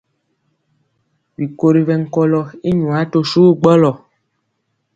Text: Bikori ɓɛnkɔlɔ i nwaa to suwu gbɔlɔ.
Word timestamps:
Bikori 1.35 1.81
ɓɛnkɔlɔ 1.87 2.41
i 2.69 2.71
nwaa 2.79 3.03
to 3.11 3.19
suwu 3.31 3.51
gbɔlɔ. 3.59 3.91